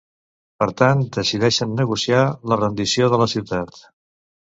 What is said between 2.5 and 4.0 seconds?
la rendició de la ciutat.